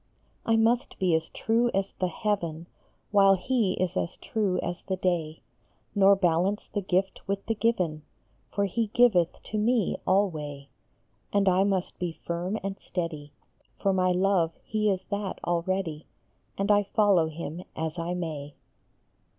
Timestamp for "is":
3.73-3.95, 14.89-15.03